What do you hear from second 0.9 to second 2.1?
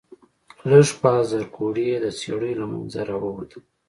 پاس زرکوړي د